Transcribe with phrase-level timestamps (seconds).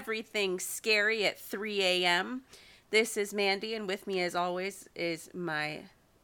[0.00, 0.06] Hello!
[0.06, 2.42] Welcome to Everything Scary at 3 a.m.
[2.90, 5.80] This is Mandy, and with me, as always, is my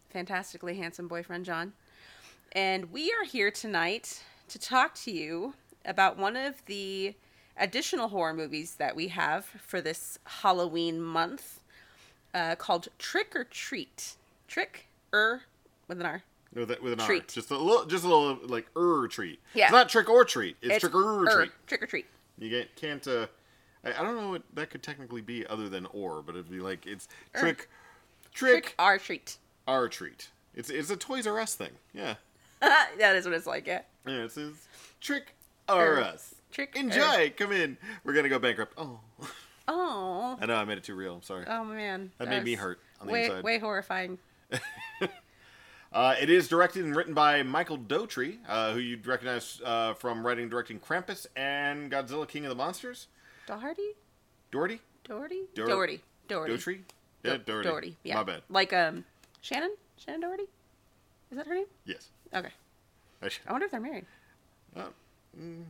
[0.09, 1.75] fantastically handsome boyfriend, John.
[2.53, 7.15] And we are here tonight to talk to you about one of the
[7.59, 11.61] additional horror movies that we have for this Halloween month
[12.33, 14.15] uh, called Trick or Treat.
[14.49, 15.43] Trick er
[15.87, 16.23] with an R.
[16.55, 17.07] With, a- with an R.
[17.07, 17.29] Treat.
[17.29, 19.39] Just a little, just a little like er treat.
[19.55, 19.65] Yeah.
[19.65, 20.57] It's not trick or treat.
[20.63, 21.53] It's, trick or er, treat.
[21.67, 22.07] Trick or treat.
[22.39, 23.07] You get, can't.
[23.07, 23.27] Uh,
[23.87, 26.61] I, I don't know what that could technically be other than or, but it'd be
[26.61, 27.41] like it's Er.
[27.41, 27.69] trick,
[28.33, 29.37] Trick trick, or treat.
[29.67, 30.29] our treat.
[30.55, 31.73] It's it's a Toys R Us thing.
[31.95, 32.15] Yeah.
[32.61, 33.83] that is what it's like, yeah.
[34.07, 34.25] Yeah.
[34.25, 34.55] It says
[35.01, 35.35] trick
[35.69, 36.01] R Er.
[36.03, 36.35] us.
[36.53, 37.33] Trick Enjoy.
[37.37, 37.77] Come in.
[38.05, 38.75] We're gonna go bankrupt.
[38.77, 39.01] Oh.
[39.69, 40.39] Oh.
[40.41, 41.17] I know I made it too real.
[41.17, 41.45] I'm sorry.
[41.49, 42.13] Oh man.
[42.19, 43.43] That made me hurt on the way, inside.
[43.43, 44.19] Way horrifying.
[45.93, 50.27] Uh, it is directed and written by Michael Dougherty, uh, who you'd recognize uh, from
[50.27, 53.07] writing and directing Krampus and Godzilla King of the Monsters.
[53.47, 53.91] Doherty?
[54.51, 54.81] Doherty?
[55.05, 55.41] Doherty?
[55.55, 56.01] Doherty.
[56.29, 56.53] Doherty.
[56.57, 56.81] Dougherty?
[57.23, 57.69] Yeah, Doherty.
[57.69, 57.97] Doherty.
[58.03, 58.15] Yeah.
[58.17, 58.43] My bad.
[58.49, 59.05] Like um
[59.43, 59.71] Shannen?
[60.05, 60.45] Shannen Doherty?
[61.31, 61.67] Is that her name?
[61.85, 62.09] Yes.
[62.35, 62.51] Okay.
[63.23, 64.07] I should- I wonder if they're married.
[64.77, 64.87] uh,
[65.41, 65.63] mm,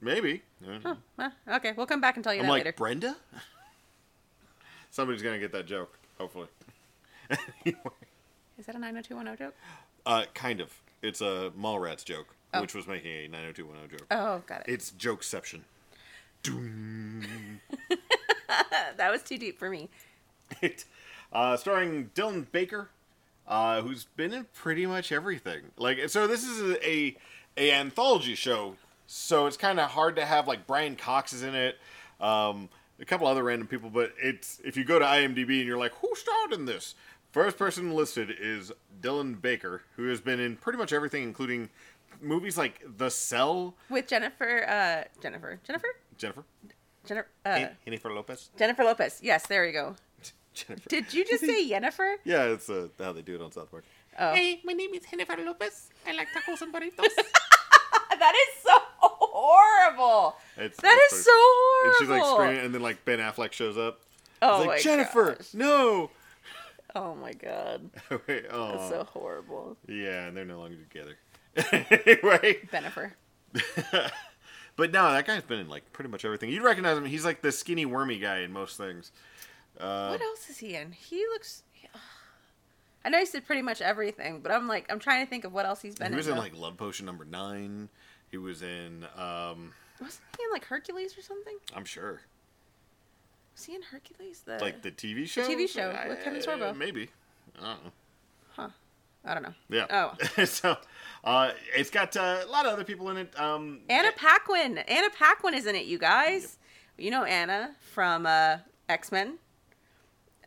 [0.00, 0.42] maybe.
[0.66, 1.72] Uh, Oh, well, okay.
[1.76, 2.76] We'll come back and tell you I'm that like, later.
[2.76, 3.16] Brenda?
[4.90, 6.48] Somebody's going to get that joke, hopefully.
[7.64, 9.54] Is that a 90210 joke?
[10.06, 10.72] uh, kind of.
[11.02, 12.60] It's a Mallrats joke, Oh.
[12.60, 14.06] which was making a 90210 joke.
[14.10, 14.72] Oh, got it.
[14.72, 15.60] It's jokeception.
[18.96, 19.88] That was too deep for me.
[21.32, 22.90] Uh, starring Dylan Baker,
[23.46, 25.62] uh, who's been in pretty much everything.
[25.76, 27.16] Like, so this is a a,
[27.56, 28.76] a anthology show,
[29.06, 31.78] so it's kind of hard to have like Brian Cox is in it,
[32.20, 32.68] um,
[33.00, 33.90] a couple other random people.
[33.90, 36.94] But it's if you go to IMDb and you're like, who starred in this?
[37.32, 41.68] First person listed is Dylan Baker, who has been in pretty much everything, including
[42.20, 43.76] movies like The Cell.
[43.88, 45.86] With Jennifer, uh, Jennifer, Jennifer,
[46.20, 46.44] Jennifer,
[47.06, 48.50] Jennifer, uh, Jennifer Lopez.
[48.58, 49.18] Jennifer Lopez.
[49.22, 49.96] Yes, there you go.
[50.54, 50.88] Jennifer.
[50.88, 52.16] Did you just say Jennifer?
[52.24, 53.84] yeah, it's uh, how they do it on South Park.
[54.18, 55.88] Oh, Hey, my name is Jennifer Lopez.
[56.06, 56.96] I like tacos and burritos.
[58.18, 60.36] that is so horrible.
[60.58, 61.94] It's, That it's is pretty- so And horrible.
[61.98, 64.00] she's like screaming, and then like Ben Affleck shows up.
[64.42, 65.54] Oh He's my like Jennifer, gosh.
[65.54, 66.10] no.
[66.94, 67.88] Oh my god.
[68.26, 69.76] Wait, oh, That's so horrible.
[69.88, 71.16] yeah, and they're no longer together.
[71.72, 73.12] anyway, Jennifer.
[74.80, 76.48] But no, that guy's been in like pretty much everything.
[76.48, 77.04] You'd recognize him.
[77.04, 79.12] He's like the skinny, wormy guy in most things.
[79.78, 80.92] Uh, What else is he in?
[80.92, 81.62] He looks.
[83.04, 85.52] I know he said pretty much everything, but I'm like, I'm trying to think of
[85.52, 86.12] what else he's been in.
[86.14, 86.34] he was in.
[86.34, 86.40] though.
[86.40, 87.90] like Love Potion number nine.
[88.30, 91.56] He was in, um, Wasn't he in like Hercules or something?
[91.76, 92.22] I'm sure,
[93.54, 94.42] Was he in Hercules?
[94.46, 95.42] The like the TV show.
[95.48, 96.74] TV show with Kevin Sorbo.
[96.76, 97.10] Maybe.
[97.60, 98.70] I don't know.
[99.24, 99.54] I don't know.
[99.68, 99.86] Yeah.
[100.38, 100.76] Oh, so,
[101.24, 103.38] uh, it's got uh, a lot of other people in it.
[103.38, 104.78] Um, Anna Paquin.
[104.78, 106.58] Anna Paquin is in it, you guys.
[106.96, 108.58] You know Anna from uh,
[108.88, 109.38] X Men.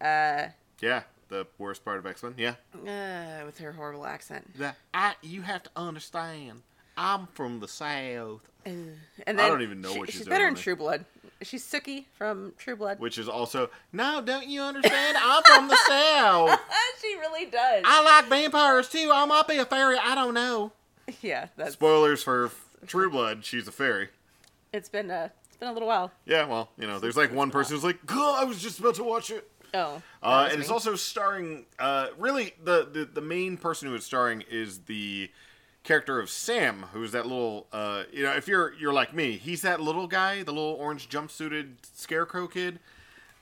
[0.01, 0.47] Uh,
[0.81, 2.33] Yeah, the worst part of X Men.
[2.37, 2.55] Yeah.
[2.75, 4.57] uh, with her horrible accent.
[4.57, 6.63] That I you have to understand.
[6.95, 10.35] I'm from the south, And then I don't even know she- what she's she's doing
[10.35, 10.55] better in.
[10.55, 11.05] True Blood.
[11.43, 12.99] She's Sookie from True Blood.
[12.99, 14.21] which is also no.
[14.21, 15.17] Don't you understand?
[15.19, 16.59] I'm from the south.
[17.01, 17.83] she really does.
[17.85, 19.11] I like vampires too.
[19.13, 19.97] I might be a fairy.
[19.97, 20.71] I don't know.
[21.21, 21.73] yeah, that's.
[21.73, 22.51] Spoilers for
[22.87, 23.45] True Blood.
[23.45, 24.09] She's a fairy.
[24.71, 26.11] It's been uh, it's been a little while.
[26.25, 28.95] Yeah, well, you know, there's like one person who's like, "God, I was just about
[28.95, 30.01] to watch it." Oh.
[30.21, 31.65] Uh, and it's also starring.
[31.79, 35.29] Uh, really, the, the the main person who is starring is the
[35.83, 37.67] character of Sam, who's that little.
[37.71, 41.09] Uh, you know, if you're you're like me, he's that little guy, the little orange
[41.09, 42.79] jumpsuited scarecrow kid.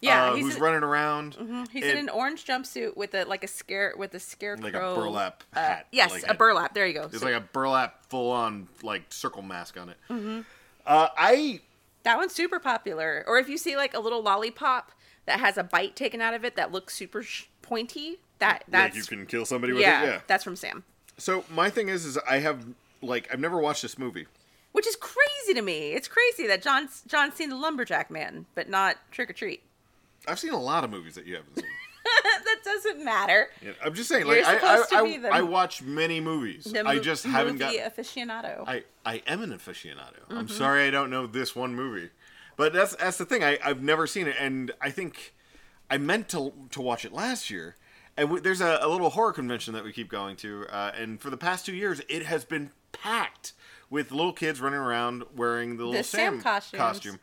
[0.02, 1.36] yeah, uh, he's who's in, running around.
[1.72, 4.76] He's and- in an orange jumpsuit with a like a scare with a scarecrow Like
[4.76, 6.74] a burlap uh, hat, yes, like a a- burlap.
[6.74, 7.04] There you go.
[7.04, 9.98] It's So like a burlap full on like circle mask on it.
[10.10, 10.42] Mm-hmm.
[10.86, 11.62] Uh, I
[12.04, 13.24] that one's super popular.
[13.28, 14.92] Or if you see like a little lollipop
[15.28, 18.96] that has a bite taken out of it that looks super sh- pointy, that that's
[18.96, 20.06] like you can kill somebody with yeah, it.
[20.08, 20.20] Yeah.
[20.26, 20.84] that's from Sam.
[21.22, 22.66] So my thing is, is I have
[23.02, 24.26] like I've never watched this movie.
[24.72, 25.92] Which is crazy to me.
[25.94, 29.62] It's crazy that John's John's seen the Lumberjack Man, but not Trick or Treat.
[30.28, 31.66] I've seen a lot of movies that you haven't seen.
[32.46, 33.50] that doesn't matter.
[33.62, 36.64] Yeah, I'm just saying, like I, I, I, I watch many movies.
[36.66, 37.72] The I just haven't got.
[37.74, 38.64] movie aficionado.
[38.68, 40.22] I I am an aficionado.
[40.30, 40.56] I'm Mm-hmm.
[40.58, 42.10] sorry I don't know this one movie,
[42.58, 43.44] but that's that's the thing.
[43.44, 45.34] I I've never seen it, and I think
[45.90, 47.76] I meant to to watch it last year.
[48.18, 51.20] And w- there's a, a little horror convention that we keep going to, uh, and
[51.22, 53.54] for the past two years, it has been packed
[53.90, 56.80] with little kids running around wearing the little Sam Sam, costumes.
[56.82, 57.20] costume.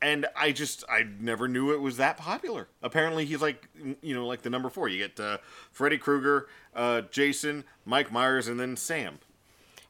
[0.00, 2.66] And I just I never knew it was that popular.
[2.82, 3.68] Apparently, he's like
[4.02, 4.88] you know like the number four.
[4.88, 5.38] You get uh,
[5.70, 9.20] Freddy Krueger, uh, Jason, Mike Myers, and then Sam.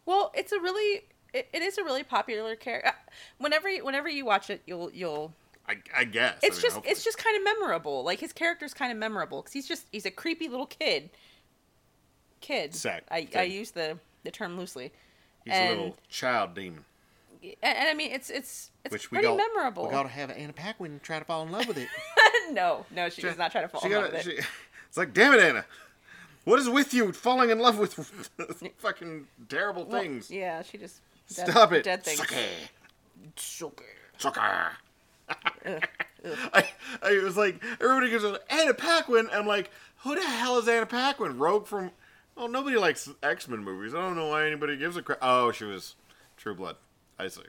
[0.04, 2.92] Well, it's a really it, it is a really popular character.
[3.38, 5.32] Whenever you, whenever you watch it, you'll you'll.
[5.68, 6.36] I, I guess.
[6.42, 6.92] It's I mean, just hopefully.
[6.92, 8.02] it's just kind of memorable.
[8.04, 11.10] Like his character's kind of memorable because he's just he's a creepy little kid.
[12.40, 12.74] Kid.
[12.74, 14.92] Sack I I use the the term loosely.
[15.44, 16.84] He's a little child demon.
[17.42, 19.84] and, and I mean it's it's it's Which we pretty got, memorable.
[19.84, 21.88] We got to have Anna Paquin try to fall in love with it.
[22.52, 24.42] no, no, she does not try to fall She in love gotta- with it.
[24.42, 24.48] she-
[24.88, 25.64] it's like, damn it, Anna.
[26.44, 27.94] What is with you falling in love with
[28.78, 30.30] fucking terrible Well, things?
[30.30, 31.00] yeah, she just
[31.34, 31.84] dead, Stop it.
[31.84, 32.18] Dead things.
[32.18, 32.48] Suck it.
[33.36, 33.80] Suck
[34.18, 34.72] Sucker.
[36.54, 36.68] I,
[37.02, 39.28] I was like, everybody goes, Anna Paquin.
[39.32, 41.38] I'm like, who the hell is Anna Paquin?
[41.38, 41.90] Rogue from.
[42.36, 43.94] Oh, nobody likes X Men movies.
[43.94, 45.18] I don't know why anybody gives a crap.
[45.20, 45.96] Oh, she was
[46.36, 46.76] True Blood.
[47.18, 47.42] I see.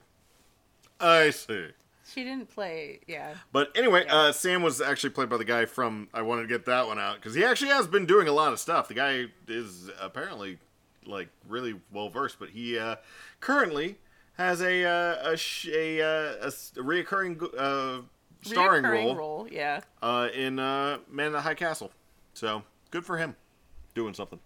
[0.99, 1.67] I see.
[2.05, 2.99] She didn't play.
[3.07, 3.33] Yeah.
[3.51, 6.09] But anyway, uh, Sam was actually played by the guy from.
[6.13, 8.51] I wanted to get that one out because he actually has been doing a lot
[8.51, 8.87] of stuff.
[8.87, 10.59] The guy is apparently
[11.05, 12.97] like really well versed, but he uh,
[13.39, 13.97] currently
[14.33, 16.49] has a uh, a, sh- a, uh, a
[16.81, 18.01] reoccurring uh,
[18.41, 19.47] starring Reoccurring role, role.
[19.49, 19.81] Yeah.
[20.01, 21.91] Uh, in uh, Man in the High Castle.
[22.33, 23.35] So good for him,
[23.95, 24.39] doing something.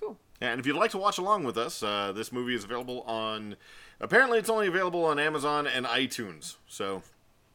[0.00, 0.16] Cool.
[0.40, 3.56] And if you'd like to watch along with us, uh, this movie is available on.
[4.00, 6.56] Apparently, it's only available on Amazon and iTunes.
[6.68, 7.02] So,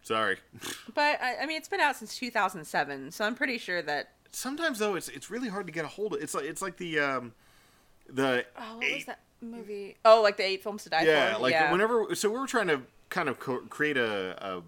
[0.02, 0.38] sorry.
[0.94, 4.12] But I, I mean, it's been out since 2007, so I'm pretty sure that.
[4.34, 6.22] Sometimes though, it's it's really hard to get a hold of.
[6.22, 7.34] It's like it's like the um,
[8.10, 9.98] the Oh, what was that movie?
[10.06, 11.40] Oh, like the eight films to die yeah, for.
[11.42, 11.72] like yeah.
[11.72, 12.14] whenever.
[12.16, 14.62] So we were trying to kind of co- create a, a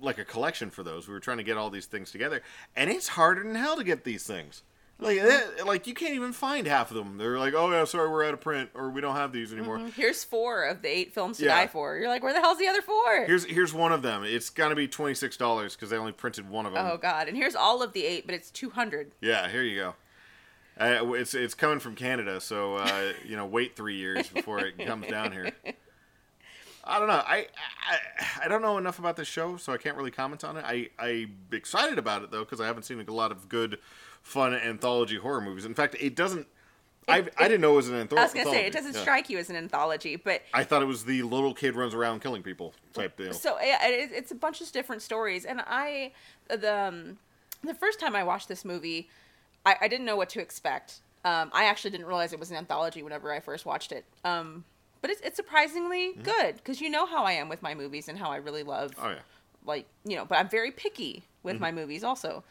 [0.00, 1.08] like a collection for those.
[1.08, 2.42] We were trying to get all these things together,
[2.76, 4.62] and it's harder than hell to get these things.
[5.00, 5.56] Like Mm-hmm.
[5.58, 7.18] that, like you can't even find half of them.
[7.18, 9.78] They're like, oh yeah, sorry, we're out of print, or we don't have these anymore.
[9.94, 11.54] Here's four of the eight films to Yeah.
[11.54, 11.96] die for.
[11.96, 13.24] You're like, where the hell's the other four?
[13.24, 14.24] Here's here's one of them.
[14.24, 16.84] It's gonna be twenty six dollars because they only printed one of them.
[16.84, 17.28] oh God!
[17.28, 19.12] And here's all of the eight, but it's 200.
[19.20, 19.94] Yeah, here you go.
[20.78, 24.78] Uh, it's it's coming from Canada, so uh, you know, wait three years before it
[24.86, 25.50] comes down here.
[26.84, 27.14] I don't know.
[27.14, 27.48] I,
[27.90, 30.64] I I don't know enough about this show, so I can't really comment on it.
[30.66, 33.78] I I'm excited about it though because I haven't seen a lot of good,
[34.22, 35.64] fun anthology horror movies.
[35.64, 36.46] In fact, it doesn't.
[37.08, 38.20] I I didn't know it was an anthology.
[38.20, 40.86] I was gonna say it doesn't strike you as an anthology, but I thought it
[40.86, 43.32] was the little kid runs around killing people type deal.
[43.32, 45.44] so it, it's a bunch of different stories.
[45.44, 46.12] And I
[46.48, 47.18] the um,
[47.64, 49.08] the first time I watched this movie,
[49.64, 51.00] I, I didn't know what to expect.
[51.24, 54.04] Um, I actually didn't realize it was an anthology whenever I first watched it.
[54.24, 54.64] Um,
[55.00, 58.18] but it's, it's surprisingly good because you know how I am with my movies and
[58.18, 59.18] how I really love oh yeah.
[59.64, 62.42] like you know but i'm very picky with my movies also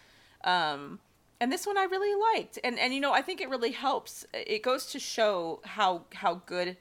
[0.43, 0.99] um
[1.39, 4.25] and this one i really liked and and you know i think it really helps
[4.33, 6.77] it goes to show how how good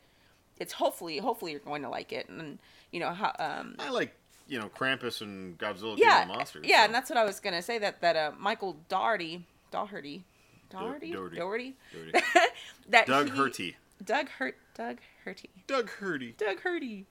[0.58, 2.58] it's hopefully hopefully you're going to like it and
[2.92, 4.14] you know how um I like
[4.48, 6.66] you know Krampus and Godzilla yeah King of Monsters.
[6.66, 6.84] yeah so.
[6.84, 9.44] and that's what i was gonna say that that uh michael doherty
[9.76, 10.24] doherty
[10.70, 11.36] doherty Doherty.
[11.36, 12.18] doherty Doherty.
[12.88, 13.74] that Doug he- Hurty.
[14.04, 16.36] doug hurt doug hurty Doug Hurty.
[16.36, 17.06] Doug Hurdy.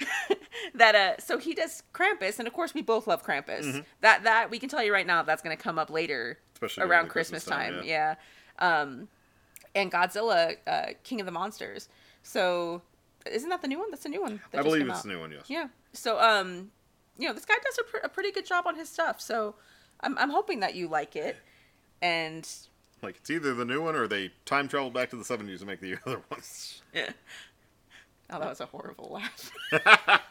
[0.74, 3.84] that uh so he does Krampus and of course we both love Krampus.
[4.00, 6.84] That that we can tell you right now that's going to come up later Especially
[6.84, 7.84] around Christmas, Christmas time, time.
[7.84, 8.14] Yeah.
[8.60, 9.08] Um
[9.74, 11.88] and Godzilla uh King of the Monsters.
[12.22, 12.82] So
[13.30, 13.90] isn't that the new one?
[13.90, 14.40] That's the new one.
[14.52, 15.02] That I believe it's out.
[15.02, 15.32] the new one.
[15.32, 15.44] Yes.
[15.48, 15.66] Yeah.
[15.92, 16.70] So um
[17.18, 19.20] you know, this guy does a, pr- a pretty good job on his stuff.
[19.20, 19.56] So
[20.00, 21.36] I'm I'm hoping that you like it.
[22.02, 22.48] And
[23.02, 25.66] Like it's either the new one or they time traveled back to the seventies to
[25.66, 26.40] make the other one.
[26.94, 27.10] Yeah.
[28.30, 29.50] Oh, that was a horrible laugh.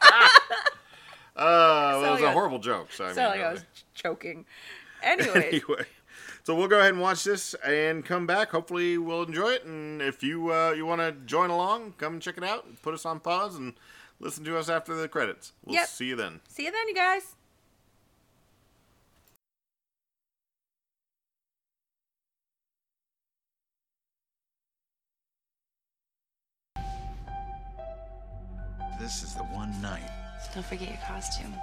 [1.36, 2.90] Uh, well, it was a horrible joke.
[2.90, 4.44] So I Sounded mean, like I was choking.
[5.00, 5.84] Anyway, anyway,
[6.42, 8.50] so we'll go ahead and watch this and come back.
[8.50, 9.64] Hopefully, we'll enjoy it.
[9.64, 12.66] And if you uh, you want to join along, come check it out.
[12.82, 13.74] Put us on pause and
[14.18, 15.52] listen to us after the credits.
[15.64, 15.86] We'll Yep.
[15.86, 16.40] see you then.
[16.48, 17.36] see you then, you guys.
[29.08, 30.02] This is the one night.
[30.54, 31.54] Don't forget your costume.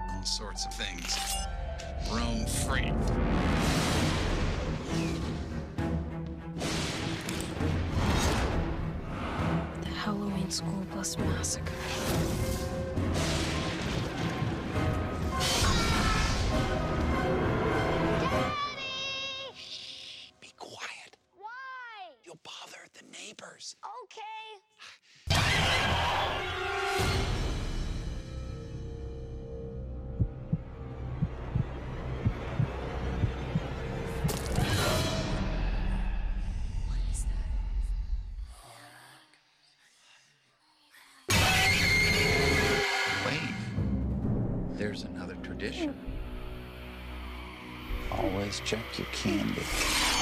[0.00, 1.14] All sorts of things.
[2.10, 2.90] Roam free.
[9.82, 11.70] The Halloween School Bus Massacre.
[20.40, 21.18] Be quiet.
[21.36, 22.14] Why?
[22.24, 23.76] You'll bother the neighbors.
[24.04, 24.37] Okay.
[45.58, 45.94] Tradition.
[48.12, 50.17] Always check your candy.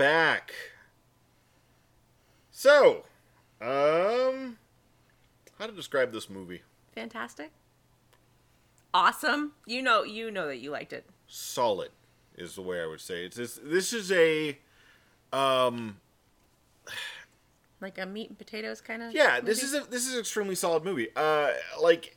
[0.00, 0.54] Back.
[2.50, 3.04] So,
[3.60, 4.56] um,
[5.58, 6.62] how to describe this movie?
[6.94, 7.50] Fantastic.
[8.94, 9.52] Awesome.
[9.66, 11.04] You know, you know that you liked it.
[11.26, 11.90] Solid
[12.34, 13.26] is the way I would say it.
[13.26, 14.58] It's this, this is a,
[15.34, 15.98] um,
[17.82, 19.12] Like a meat and potatoes kind of.
[19.12, 21.08] yeah, this is a this is an extremely solid movie.
[21.14, 21.50] Uh,
[21.82, 22.16] like,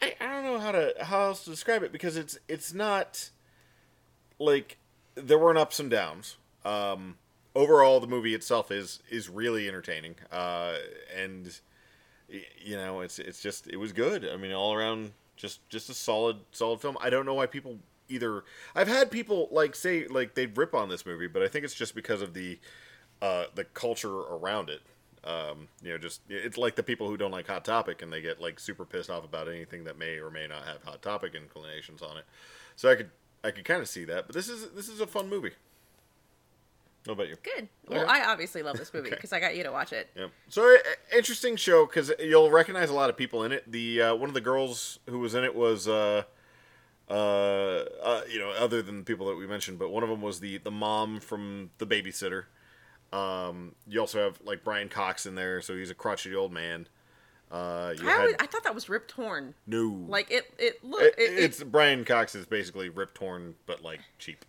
[0.00, 3.30] I, I don't know how to how else to describe it because it's it's not
[4.38, 4.78] like
[5.16, 6.36] there weren't ups and downs.
[6.64, 7.16] Um,
[7.54, 10.16] overall, the movie itself is is really entertaining.
[10.30, 10.76] Uh,
[11.16, 11.58] and
[12.28, 14.26] you know, it's it's just it was good.
[14.26, 16.96] I mean, all around, just just a solid solid film.
[17.00, 18.44] I don't know why people either.
[18.74, 21.74] I've had people like say like they'd rip on this movie, but I think it's
[21.74, 22.58] just because of the
[23.22, 24.80] uh, the culture around it.
[25.24, 28.20] Um, you know, just it's like the people who don't like Hot Topic and they
[28.20, 31.34] get like super pissed off about anything that may or may not have Hot Topic
[31.34, 32.24] inclinations on it.
[32.76, 33.10] So I could
[33.42, 35.52] I could kind of see that, but this is this is a fun movie.
[37.06, 37.36] What about you?
[37.42, 37.68] Good.
[37.88, 38.10] Well, Okay.
[38.10, 39.16] I obviously love this movie Okay.
[39.16, 40.08] because I got you to watch it.
[40.16, 40.30] Yep.
[40.48, 40.76] So
[41.14, 43.70] interesting show because you'll recognize a lot of people in it.
[43.70, 46.22] The uh, one of the girls who was in it was, uh,
[47.10, 50.22] uh, uh, you know, other than the people that we mentioned, but one of them
[50.22, 52.44] was the the mom from the babysitter.
[53.12, 56.88] Um, you also have like Brian Cox in there, so he's a crotchety old man.
[57.50, 59.54] Uh, you I, had always, I thought that was Rip Torn.
[59.66, 63.82] no, Like it, it look It- it, it's Brian Cox is basically Rip Torn, but
[63.84, 64.44] like cheap.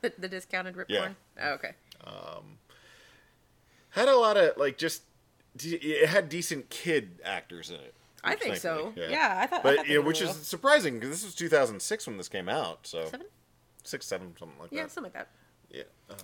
[0.00, 0.98] the, the discounted Rip Yeah.
[1.00, 1.16] Torn.
[1.40, 1.72] Oh, okay.
[3.90, 5.02] Had a lot of like just
[5.60, 7.94] it had decent kid actors in it.
[8.22, 8.92] I think so.
[8.94, 9.60] thankfully, Yeah, I thought.
[9.60, 10.30] I But thought they you know, which well.
[10.30, 12.86] is surprising because this was 2006 when this came out.
[12.86, 13.26] So seven.
[13.84, 14.82] six, seven, something like Yeah, that.
[14.82, 15.28] Yeah, something like that.
[15.70, 15.82] Yeah.
[16.10, 16.14] Uh,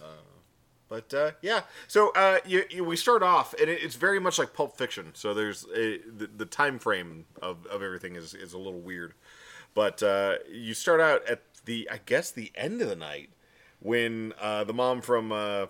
[0.89, 4.39] but uh, yeah, so uh, you, you, we start off, and it, it's very much
[4.39, 5.13] like Pulp Fiction.
[5.15, 9.15] So there's a, the, the time frame of, of everything is, is a little weird.
[9.73, 13.31] But uh, you start out at the, I guess, the end of the night
[13.85, 15.67] when uh, the mom from uh,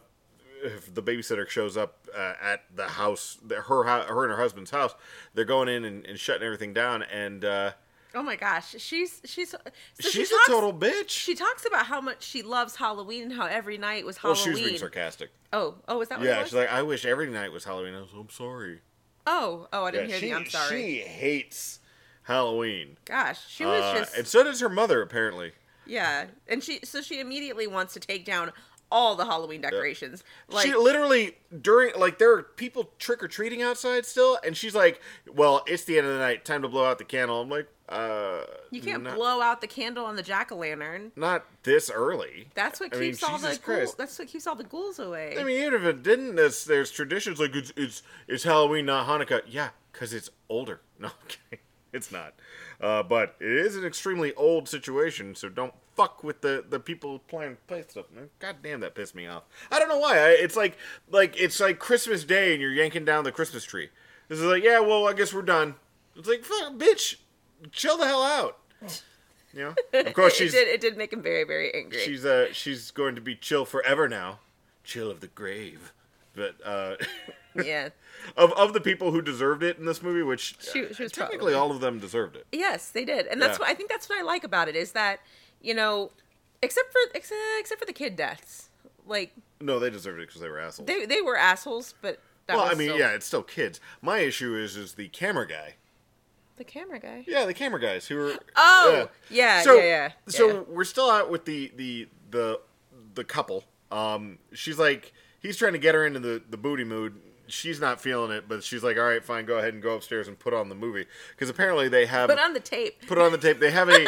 [0.94, 4.94] the babysitter shows up uh, at the house, the, her, her and her husband's house.
[5.34, 7.72] They're going in and, and shutting everything down, and uh,
[8.14, 9.58] Oh my gosh, she's she's so
[10.00, 11.08] she she's talks- a total bitch.
[11.08, 14.36] She talks about how much she loves Halloween and how every night was Halloween.
[14.38, 14.56] well, Halloween.
[14.58, 15.30] she was being sarcastic.
[15.52, 17.92] oh, oh, is that Yeah, she's like, I wish every night was Halloween.
[17.94, 18.80] I was, I'm sorry.
[19.26, 20.44] oh, oh, I didn't Yeah, hear the.
[20.44, 20.80] I'm sorry.
[20.80, 21.80] She hates
[22.22, 22.96] Halloween.
[23.04, 25.50] Gosh, she was Uh, just and so does her mother, apparently.
[25.86, 28.52] Yeah, and she so she immediately wants to take down
[28.90, 30.22] all the Halloween decorations.
[30.48, 34.74] Like she literally during like there are people trick or treating outside still, and she's
[34.74, 35.00] like,
[35.32, 36.44] "Well, it's the end of the night.
[36.44, 39.66] Time to blow out the candle." I'm like, "Uh, you can't not, blow out the
[39.66, 41.12] candle on the jack o' lantern.
[41.16, 43.94] not this early." That's what I mean, keeps all the ghouls.
[43.96, 45.36] That's what keeps all the ghouls away.
[45.38, 49.08] I mean, even if it didn't, there's, there's traditions like it's it's it's Halloween, not
[49.08, 49.42] Hanukkah.
[49.48, 50.80] Yeah, because it's older.
[51.00, 51.60] No, okay,
[51.92, 52.34] it's not.
[52.80, 57.20] Uh, but it is an extremely old situation, so don't fuck with the, the people
[57.20, 58.06] playing play stuff.
[58.38, 59.44] God damn, that pissed me off.
[59.70, 60.18] I don't know why.
[60.18, 60.76] I, it's like
[61.10, 63.90] like it's like Christmas Day and you're yanking down the Christmas tree.
[64.28, 65.74] This is like, yeah, well, I guess we're done.
[66.16, 67.16] It's like, fuck, bitch,
[67.72, 68.58] chill the hell out.
[69.56, 69.60] You
[69.92, 70.66] know, of course it did.
[70.66, 72.00] It did make him very, very angry.
[72.00, 74.40] she's uh she's going to be chill forever now,
[74.82, 75.92] chill of the grave.
[76.34, 76.96] But uh,
[77.62, 77.90] yeah.
[78.36, 81.52] of of the people who deserved it in this movie, which She- she was technically
[81.52, 82.46] probably- all of them deserved it.
[82.52, 83.64] Yes, they did, and that's Yeah.
[83.66, 83.90] what I think.
[83.90, 85.20] That's what I like about it is that
[85.60, 86.10] you know,
[86.62, 88.68] except for except, except for the kid deaths,
[89.06, 90.86] like No, they deserved it because they were assholes.
[90.86, 93.80] they they were assholes, but that well, I mean, still- yeah, it's still kids.
[94.02, 95.74] My issue is is the camera guy.
[96.56, 97.24] the camera guy.
[97.26, 98.34] Yeah, the camera guys who were.
[98.56, 100.60] Oh, yeah, so, yeah, yeah, So yeah.
[100.68, 102.60] we're still out with the the the
[103.14, 103.64] the couple.
[103.90, 107.20] Um, she's like, he's trying to get her into the the booty mood.
[107.54, 110.26] She's not feeling it, but she's like, all right, fine, go ahead and go upstairs
[110.28, 113.30] and put on the movie because apparently they have But on the tape, put on
[113.32, 113.60] the tape.
[113.60, 114.06] They have a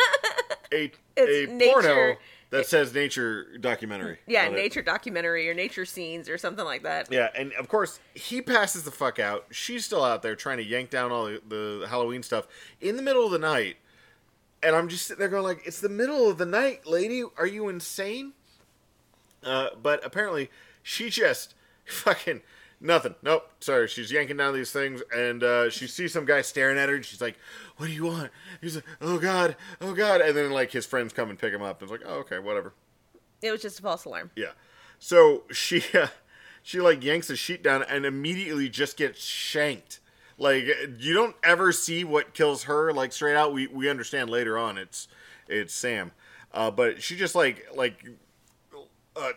[0.72, 2.16] a It's a nature- porno
[2.50, 4.18] that says nature documentary.
[4.26, 4.56] yeah, on it.
[4.56, 7.10] nature documentary or nature scenes or something like that.
[7.10, 9.46] Yeah, and of course he passes the fuck out.
[9.50, 12.46] She's still out there trying to yank down all the, the Halloween stuff
[12.80, 13.76] in the middle of the night,
[14.62, 17.22] and I'm just sitting there going like, "It's the middle of the night, lady.
[17.38, 18.32] Are you insane?"
[19.44, 20.50] Uh, but apparently
[20.82, 22.42] she just fucking
[22.80, 23.14] nothing.
[23.22, 23.50] Nope.
[23.60, 26.96] Sorry, she's yanking down these things, and uh, she sees some guy staring at her,
[26.96, 27.36] and she's like,
[27.76, 28.30] "What do you want?"
[28.60, 31.62] He's like, "Oh God, oh God," and then like his friends come and pick him
[31.62, 32.72] up, and it's like, "Oh okay, whatever."
[33.42, 34.30] It was just a false alarm.
[34.36, 34.52] Yeah.
[34.98, 36.08] So she uh,
[36.62, 40.00] she like yanks the sheet down and immediately just gets shanked.
[40.38, 40.64] Like
[40.98, 43.52] you don't ever see what kills her like straight out.
[43.52, 45.08] We we understand later on it's
[45.48, 46.12] it's Sam.
[46.52, 48.04] Uh, but she just like like
[49.14, 49.32] uh,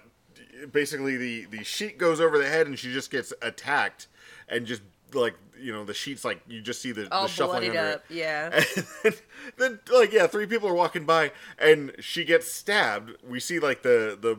[0.71, 4.07] basically the the sheet goes over the head and she just gets attacked
[4.47, 4.81] and just
[5.13, 8.03] like you know the sheets like you just see the, All the shuffling under up.
[8.09, 8.15] it.
[8.15, 8.63] Yeah.
[9.05, 9.15] And
[9.57, 13.13] then, like, yeah, three people are walking by, and she gets stabbed.
[13.27, 14.37] We see like the the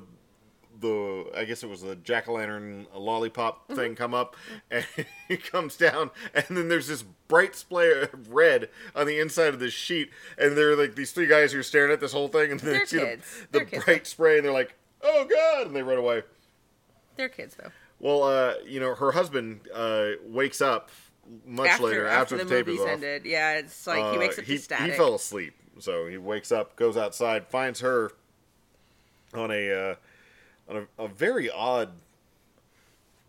[0.80, 3.74] the I guess it was the jack o' lantern lollipop mm-hmm.
[3.74, 4.36] thing come up,
[4.70, 4.86] and
[5.28, 9.60] it comes down, and then there's this bright splay of red on the inside of
[9.60, 12.50] this sheet, and they're like these three guys who are staring at this whole thing,
[12.52, 13.46] and then They're they see the, kids.
[13.52, 16.22] the kids, bright spray, and they're like, "Oh God!" and they run away.
[17.16, 17.70] They're kids though.
[17.98, 20.90] Well, uh, you know, her husband uh, wakes up
[21.44, 22.88] much later after, the, tape is off.
[22.88, 23.24] ended.
[23.26, 26.76] Yeah, it's like he wakes Uh, up he, he fell asleep, so he wakes up,
[26.76, 28.10] goes outside, finds her
[29.34, 29.94] on a uh,
[30.68, 31.90] on a, a very odd.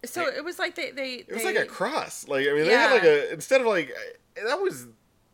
[0.05, 2.27] so it was like they they It was they, like a cross.
[2.27, 3.91] Like I mean, they had like a instead of like
[4.35, 4.87] that was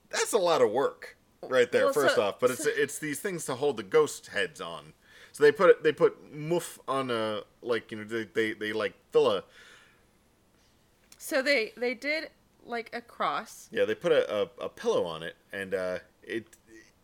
[0.10, 1.86] that's a lot of work right there.
[1.86, 4.94] Well, first so- off, but it's it's these things to hold the ghost heads on.
[5.38, 8.96] So they put they put muff on a like you know they they, they like
[9.12, 9.44] fill a
[11.20, 12.32] So they they did
[12.66, 13.70] like a cross.
[13.72, 16.48] Yeah, they put a, a, a pillow on it, and uh, it,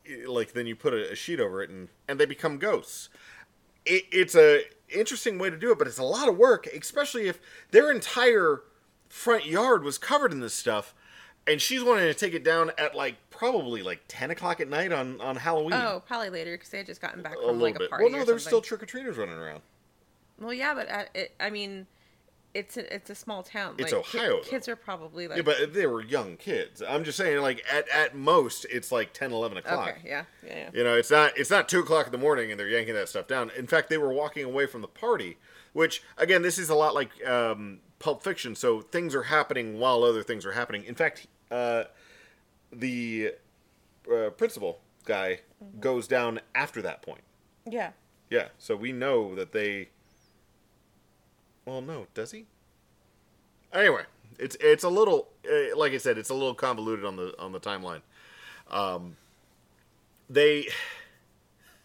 [0.03, 3.09] it- like then you put a, a sheet over it, and and they become ghosts.
[3.85, 7.27] It, it's a interesting way to do it, but it's a lot of work, especially
[7.27, 8.63] if their entire
[9.09, 10.95] front yard was covered in this stuff,
[11.47, 14.91] and she's wanting to take it down at like probably like ten o'clock at night
[14.91, 15.73] on on Halloween.
[15.73, 17.89] Oh, probably later because they had just gotten back a from like a bit.
[17.89, 18.05] party.
[18.05, 19.61] Well, no, there's still trick or treaters running around.
[20.39, 21.85] Well, yeah, but at, it, I mean,
[22.53, 23.75] it's a, it's a small town.
[23.77, 24.49] It's like, Ohio, though.
[24.49, 26.81] Kids are probably like Yeah, but they were young kids.
[26.87, 29.89] I'm just saying, like at at most, it's like 10, 11 o'clock.
[29.89, 30.69] okay, yeah, yeah, yeah.
[30.73, 33.09] You know, it's not it's not two o'clock in the morning and they're yanking that
[33.09, 33.51] stuff down.
[33.57, 35.37] In fact, they were walking away from the party,
[35.73, 38.55] which again, this is a lot like um, Pulp Fiction.
[38.55, 40.83] So things are happening while other things are happening.
[40.83, 41.83] In fact, uh,
[42.71, 43.33] the
[44.11, 45.41] uh, principal guy
[45.79, 47.21] goes down after that point.
[47.69, 47.91] yeah.
[48.29, 49.89] Yeah, so we know that they.
[51.65, 52.45] Well, no, does he?
[53.71, 54.03] Anyway,
[54.39, 57.51] it's it's a little uh, like I said, it's a little convoluted on the on
[57.51, 58.01] the timeline.
[58.71, 59.17] Um,
[60.27, 60.67] they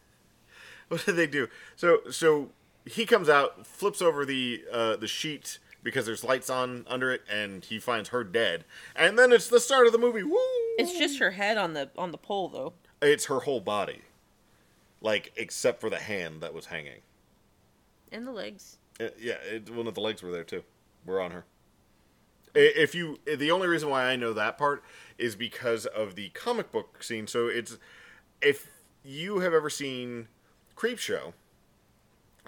[0.89, 1.49] what did they do?
[1.77, 2.51] So so
[2.87, 7.23] he comes out, flips over the uh, the sheet because there's lights on under it,
[7.31, 8.65] and he finds her dead.
[8.97, 10.23] And then it's the start of the movie.
[10.23, 10.39] Woo!
[10.79, 12.75] It's just her head on the on the pole though.
[13.01, 14.03] It's her whole body,
[15.01, 17.01] like except for the hand that was hanging.
[18.11, 18.79] And the legs.
[19.01, 20.65] Uh, yeah, it, one of the legs were there too.
[21.05, 21.45] We're on her.
[22.55, 24.83] If you, the only reason why I know that part
[25.17, 27.27] is because of the comic book scene.
[27.27, 27.79] So it's,
[28.41, 28.69] if
[29.05, 30.29] you have ever seen
[30.75, 31.35] Creepshow,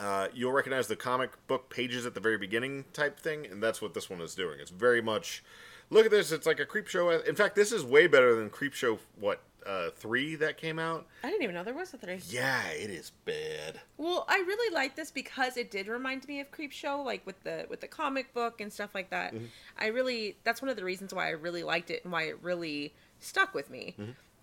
[0.00, 3.82] uh, you'll recognize the comic book pages at the very beginning type thing, and that's
[3.82, 4.58] what this one is doing.
[4.60, 5.44] It's very much,
[5.90, 6.32] look at this.
[6.32, 7.10] It's like a creep show.
[7.10, 8.98] In fact, this is way better than creep show.
[9.18, 11.06] What uh, three that came out?
[11.22, 12.18] I didn't even know there was a three.
[12.28, 13.80] Yeah, it is bad.
[13.98, 17.66] Well, I really like this because it did remind me of Creepshow, like with the
[17.68, 19.34] with the comic book and stuff like that.
[19.78, 22.38] I really that's one of the reasons why I really liked it and why it
[22.42, 23.94] really stuck with me.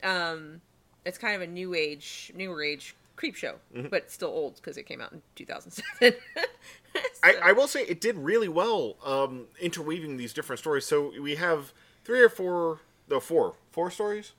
[0.03, 0.61] Um,
[1.03, 3.55] it's kind of a new age, newer age Creepshow,
[3.89, 6.13] but still old because it came out in 2007.
[7.23, 10.85] I, So- I will say it did really well um, interweaving these different stories.
[10.85, 14.33] So we have three or four, no, four, four stories.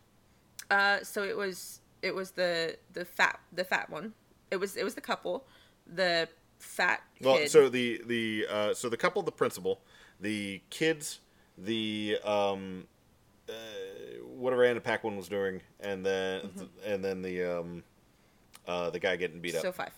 [0.70, 4.14] Uh, so it was it was the the fat the fat one.
[4.50, 5.46] It was it was the couple,
[5.86, 9.80] the fat Well, so the the uh, so the couple, the principal,
[10.20, 11.20] the kids,
[11.56, 12.86] the um,
[13.48, 13.52] uh,
[14.24, 16.50] whatever Anna Paquin was doing, and then
[16.84, 17.82] and then the um,
[18.68, 19.90] uh, the guy getting beat up, so five.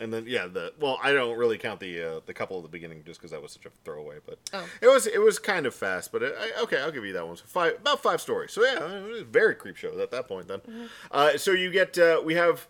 [0.00, 2.68] and then yeah, the well, I don't really count the uh, the couple at the
[2.68, 4.66] beginning just because that was such a throwaway, but Oh.
[4.80, 7.26] it was it was kind of fast, but it, I, okay, I'll give you that
[7.26, 7.36] one.
[7.36, 8.52] So five about five stories.
[8.52, 10.48] So yeah, it was very creep show at that point.
[10.48, 10.84] Then, Mm-hmm.
[11.12, 12.66] uh, so you get uh, we have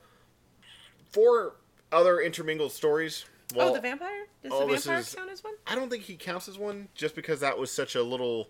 [1.10, 1.54] four
[1.92, 3.24] other intermingled stories.
[3.54, 4.26] Well, oh, the vampire.
[4.42, 5.54] Does oh, the vampire is- count as one?
[5.66, 8.48] I don't think he counts as one just because that was such a little.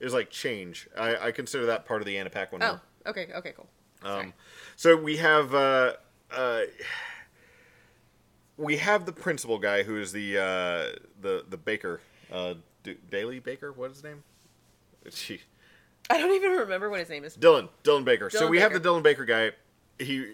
[0.00, 0.88] It was like change.
[0.98, 2.62] I, I consider that part of the Anna Paquin.
[2.62, 2.80] Oh, one.
[3.06, 3.68] okay, okay, cool.
[4.04, 4.32] Um,
[4.76, 5.92] so we have uh,
[6.30, 6.62] uh,
[8.56, 12.00] we have the principal guy who is the uh, the the baker,
[12.32, 13.72] uh, D- Daily Baker.
[13.72, 14.22] What is his name?
[15.10, 15.40] She
[16.10, 17.36] I don't even remember what his name is.
[17.36, 18.30] Dylan Dylan Baker.
[18.30, 18.80] so Dylan we have Baker.
[18.80, 19.50] the Dylan Baker guy.
[19.98, 20.26] He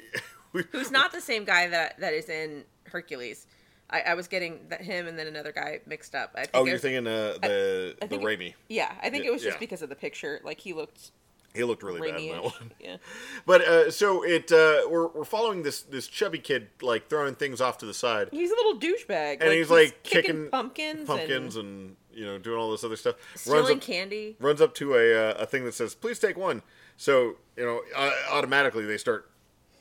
[0.72, 3.46] Who's not the same guy that that is in Hercules.
[3.90, 6.32] I, I was getting that him and then another guy mixed up.
[6.34, 8.54] I think oh, it you're was- thinking uh, the I the think it- Raimi.
[8.68, 9.60] Yeah, I think Yeah, it was just yeah.
[9.60, 10.40] because of the picture.
[10.44, 11.10] Like he looked
[11.58, 12.72] He looked really bad in that one.
[12.80, 12.96] Yeah.
[13.46, 17.60] But uh, so it uh, we're we're following this this chubby kid like throwing things
[17.60, 18.28] off to the side.
[18.30, 19.38] He's a little douchebag.
[19.40, 23.16] and he's like kicking, pumpkins, pumpkins, and, and, you know doing all this other stuff.
[23.34, 24.36] stealing runs up, candy.
[24.38, 26.62] runs up to a uh, a thing that says "Please take one."
[26.96, 29.30] So you know uh, automatically they start,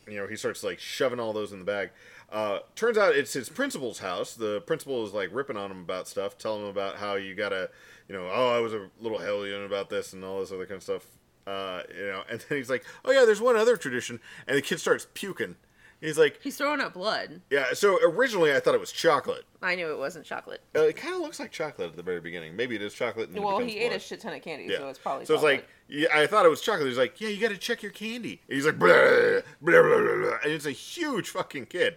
[0.07, 1.89] you know, he starts like shoving all those in the bag.
[2.31, 4.33] Uh, turns out it's his principal's house.
[4.33, 7.69] The principal is like ripping on him about stuff, telling him about how you gotta,
[8.07, 10.77] you know, oh I was a little hellion about this and all this other kind
[10.77, 11.05] of stuff.
[11.47, 14.61] Uh, you know, and then he's like, oh yeah, there's one other tradition, and the
[14.61, 15.55] kid starts puking.
[16.01, 17.41] He's like, He's throwing up blood.
[17.49, 17.73] yeah.
[17.73, 19.45] So originally I thought it was chocolate.
[19.63, 20.61] I knew it wasn't chocolate.
[20.75, 22.55] Uh, it kind of looks like chocolate at the very beginning.
[22.55, 23.29] Maybe it is chocolate.
[23.29, 24.77] And Well, he ate a shit ton of candy, Yeah.
[24.77, 26.87] so it's probably So it's like, yeah, I thought it was chocolate.
[26.87, 28.41] He's like, yeah, you got to check your candy.
[28.47, 29.41] And he's like, blah, blah,
[29.81, 30.37] blah, blah, blah.
[30.43, 31.95] and it's a huge fucking kid.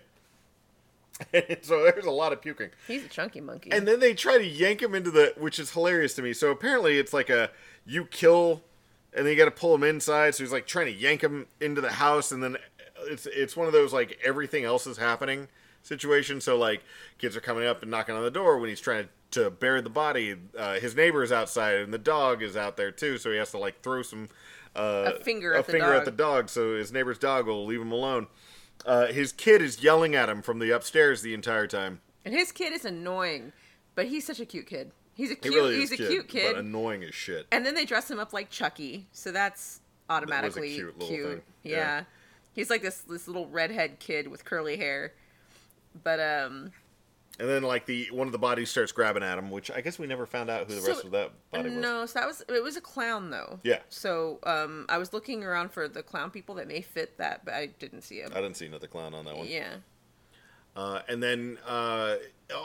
[1.34, 2.70] And so there's a lot of puking.
[2.88, 3.70] He's a chunky monkey.
[3.70, 6.32] And then they try to yank him into the, which is hilarious to me.
[6.32, 7.50] So apparently it's like a,
[7.84, 8.62] you kill,
[9.14, 10.34] and then you got to pull him inside.
[10.34, 12.56] So he's like trying to yank him into the house, and then
[13.02, 15.48] it's it's one of those like everything else is happening
[15.82, 16.40] situation.
[16.40, 16.82] So like
[17.18, 19.80] kids are coming up and knocking on the door when he's trying to, to bury
[19.80, 20.36] the body.
[20.58, 23.18] Uh, his neighbor is outside, and the dog is out there too.
[23.18, 24.28] So he has to like throw some
[24.76, 25.96] uh, A finger a at the finger dog.
[25.96, 28.28] at the dog, so his neighbor's dog will leave him alone.
[28.86, 32.00] Uh, his kid is yelling at him from the upstairs the entire time.
[32.24, 33.52] And his kid is annoying,
[33.94, 34.92] but he's such a cute kid.
[35.20, 35.54] He's a He cute.
[35.54, 36.54] really he's a cute kid.
[36.54, 37.46] but annoying as shit.
[37.52, 41.26] and then they dress him up like Chucky, so that's automatically cute cute.
[41.28, 41.42] thing.
[41.62, 41.76] Yeah.
[41.76, 42.04] Yeah.
[42.54, 45.12] he's like this this little redhead kid with curly hair.
[46.02, 46.72] But um,
[47.38, 49.98] And then like the one of the bodies starts grabbing at him, which I guess
[49.98, 51.78] we never found out who the So- rest of that body was.
[51.78, 53.58] no, so that was it was a clown though.
[53.62, 53.80] Yeah.
[53.88, 57.54] So um, I was looking around for the clown people that may fit that, but
[57.54, 58.30] I didn't see him.
[58.34, 59.46] I didn't see another clown on that one.
[59.48, 59.74] Yeah.
[60.76, 62.16] Uh, and then uh,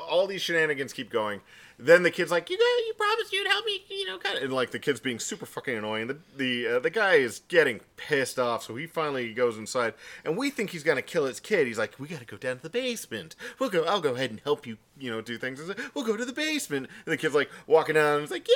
[0.09, 1.41] all these shenanigans keep going.
[1.77, 4.43] Then the kid's like, "You got, you promised you'd help me, you know." Kind of,
[4.43, 6.07] and like the kid's being super fucking annoying.
[6.07, 10.37] The the uh, the guy is getting pissed off, so he finally goes inside, and
[10.37, 11.67] we think he's gonna kill his kid.
[11.67, 13.35] He's like, "We gotta go down to the basement.
[13.59, 13.83] We'll go.
[13.83, 15.59] I'll go ahead and help you, you know, do things."
[15.93, 16.87] We'll go to the basement.
[17.05, 18.55] And the kid's like walking down, and he's like, "Yeah,"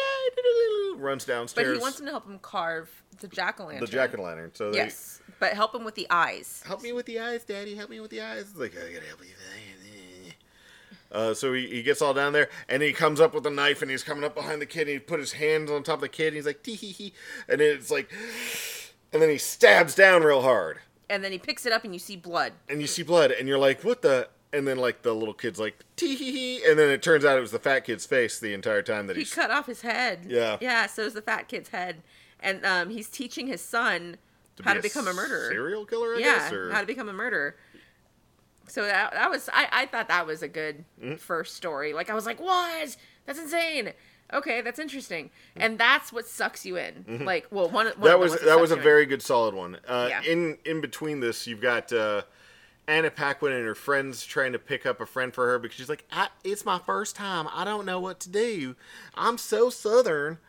[0.97, 1.67] runs downstairs.
[1.67, 3.85] But he wants him to help him carve the jack o' lantern.
[3.85, 4.51] the jack o' lantern.
[4.53, 6.63] So they, Yes, but help him with the eyes.
[6.65, 7.75] help me with the eyes, Daddy.
[7.75, 8.41] Help me with the eyes.
[8.51, 9.29] It's like I gotta help you.
[11.11, 13.81] Uh, so he, he gets all down there and he comes up with a knife
[13.81, 16.01] and he's coming up behind the kid and he put his hands on top of
[16.01, 17.13] the kid and he's like tee hee hee
[17.47, 18.11] and it's like
[19.11, 20.77] and then he stabs down real hard
[21.09, 22.53] And then he picks it up and you see blood.
[22.69, 25.59] and you see blood and you're like what the and then like the little kid's
[25.59, 28.39] like tee hee hee and then it turns out it was the fat kid's face
[28.39, 30.25] the entire time that He he's cut off his head.
[30.27, 30.57] Yeah.
[30.61, 32.01] Yeah, so it's the fat kid's head.
[32.39, 34.17] And um, he's teaching his son
[34.63, 35.49] how be to become a murderer.
[35.51, 37.55] serial killer I yeah, guess or how to become a murderer.
[38.67, 41.15] So that, that was I, I thought that was a good Mm-hmm.
[41.15, 41.93] first story.
[41.93, 42.95] Like I was like, what?
[43.25, 43.93] That's insane.
[44.31, 45.61] Okay, that's interesting, Mm-hmm.
[45.61, 47.23] and that's what sucks you in.
[47.25, 48.83] Like, well, one, one that was ones that was a you in.
[48.83, 49.77] very good solid one.
[49.87, 50.21] Uh, Yeah.
[50.21, 52.21] In in between this, you've got uh,
[52.89, 55.89] Anna Paquin and her friends trying to pick up a friend for her because she's
[55.89, 57.47] like, I, "It's my first time.
[57.53, 58.75] I don't know what to do.
[59.15, 60.39] I'm so southern."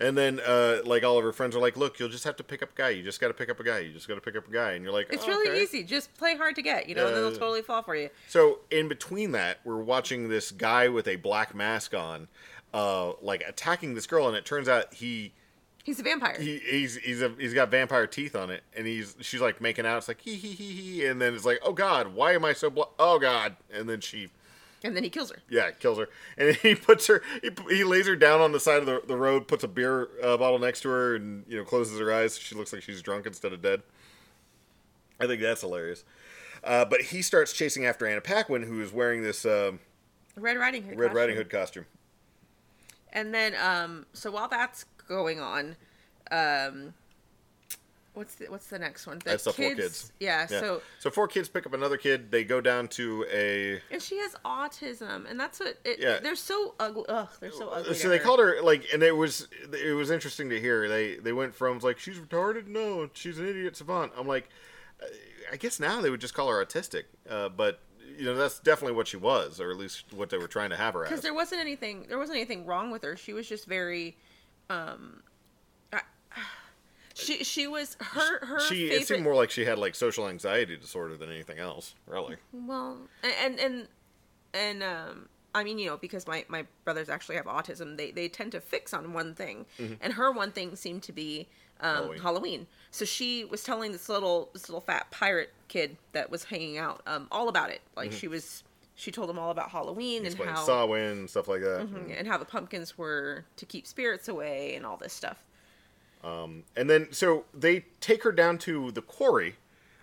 [0.00, 2.44] And then, uh, like all of her friends are like, "Look, you'll just have to
[2.44, 2.90] pick up a guy.
[2.90, 3.80] You just got to pick up a guy.
[3.80, 5.60] You just got to pick up a guy." And you're like, It's "Oh, really okay."
[5.60, 5.82] easy.
[5.82, 8.08] Just play hard to get, you know, and then they'll totally fall for you.
[8.28, 12.28] So in between that, we're watching this guy with a black mask on,
[12.72, 15.32] uh, like attacking this girl, and it turns out he
[15.88, 16.38] He's a vampire.
[16.38, 19.86] he, he's he's a, he's got vampire teeth on it, and he's she's like making
[19.86, 19.96] out.
[19.96, 22.52] It's like hee hee hee hee, and then it's like, oh god, why am I
[22.52, 24.28] so blo- oh god, and then she
[24.84, 25.38] and then he kills her.
[25.48, 28.80] yeah kills her, and he puts her he, he lays her down on the side
[28.80, 31.64] of the, the road, puts a beer uh, bottle next to her, and you know
[31.64, 32.34] closes her eyes.
[32.34, 33.80] So she looks like she's drunk instead of dead.
[35.18, 36.04] I think that's hilarious.
[36.62, 39.80] Uh, but he starts chasing after Anna Paquin, who is wearing this um
[40.36, 40.98] Red Riding Hood.
[40.98, 41.16] Red costume.
[41.16, 41.86] Riding Hood costume.
[43.10, 45.76] And then, um, so while that's going on,
[46.30, 46.94] um,
[48.14, 49.18] what's the, what's the next one?
[49.18, 50.12] The That's the four kids.
[50.20, 50.60] Yeah, Yeah.
[50.60, 52.30] So so four kids pick up another kid.
[52.30, 55.98] They go down to a and she has autism, and that's what it.
[56.00, 56.18] Yeah.
[56.20, 57.04] They're so ugly.
[57.08, 57.94] Ugh, they're so ugly.
[57.94, 58.24] so they her.
[58.24, 61.78] called her like and it was it was interesting to hear they they went from
[61.78, 64.48] like she's retarded no she's an idiot savant i'm like
[65.02, 65.06] uh,
[65.52, 67.80] i guess now they would just call her autistic uh, but
[68.18, 70.76] you know that's definitely what she was or at least what they were trying to
[70.76, 72.04] have her as because there wasn't anything.
[72.08, 73.16] There wasn't anything wrong with her.
[73.16, 74.16] She was just very.
[74.70, 75.22] Um,
[75.92, 76.02] I-
[77.14, 79.02] she she was her her she favorite.
[79.02, 82.98] it seemed more like she had like social anxiety disorder than anything else really Well,
[83.42, 83.88] and and
[84.54, 88.28] and um, I mean, you know, because my my brothers actually have autism, they they
[88.28, 89.66] tend to fix on one thing,
[90.00, 91.48] and her one thing seemed to be
[91.80, 92.20] um, Halloween.
[92.20, 92.66] Halloween.
[92.90, 97.02] So she was telling this little this little fat pirate kid that was hanging out
[97.06, 97.80] um, all about it.
[97.96, 98.62] Like she was,
[98.98, 101.88] she told him all about Halloween and how Samhain and stuff like that.
[102.18, 105.44] And how the pumpkins were to keep spirits away and all this stuff.
[106.24, 109.54] and then so they take her down to the quarry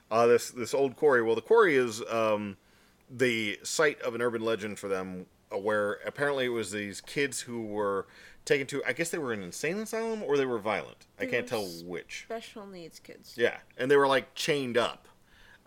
[0.10, 1.22] uh, this this old quarry.
[1.22, 2.56] Well the quarry is um,
[3.10, 7.42] the site of an urban legend for them uh, where apparently it was these kids
[7.42, 8.08] who were
[8.46, 11.06] taken to i guess they were in an insane asylum or they were violent.
[11.20, 12.24] I can't tell which.
[12.28, 13.34] Special needs kids.
[13.36, 15.10] yeah and they were like chained up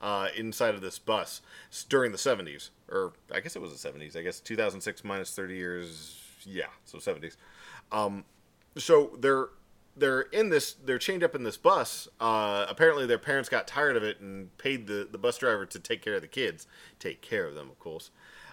[0.00, 1.40] uh, inside of this bus
[1.88, 5.54] during the 70s or i guess it was the 70s i guess 2006 minus 30
[5.54, 7.36] years yeah so 70s
[7.90, 8.24] um,
[8.76, 9.48] so they're
[9.98, 10.74] they're in this.
[10.84, 12.08] They're chained up in this bus.
[12.20, 15.78] Uh, apparently, their parents got tired of it and paid the the bus driver to
[15.78, 16.66] take care of the kids.
[16.98, 18.10] Take care of them, of course.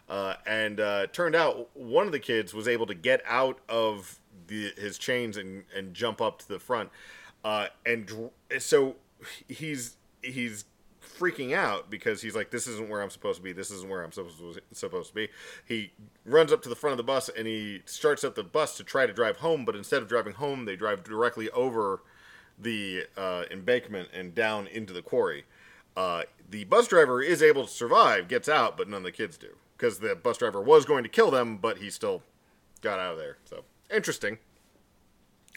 [0.07, 4.19] Uh, and uh, turned out one of the kids was able to get out of
[4.47, 6.91] the, his chains and, and jump up to the front.
[7.43, 8.95] Uh, and dr- so
[9.47, 10.65] he's he's
[11.05, 13.53] freaking out because he's like, "This isn't where I'm supposed to be.
[13.53, 15.29] This isn't where I'm supposed to, be."
[15.65, 15.91] He
[16.25, 18.83] runs up to the front of the bus and he starts up the bus to
[18.83, 19.65] try to drive home.
[19.65, 22.01] But instead of driving home, they drive directly over
[22.57, 25.45] the uh, embankment and down into the quarry.
[25.95, 29.37] Uh, the bus driver is able to survive, gets out, but none of the kids
[29.37, 32.21] do because the bus driver was going to kill them, but he still
[32.81, 33.37] got out of there.
[33.45, 33.63] So
[33.93, 34.37] interesting.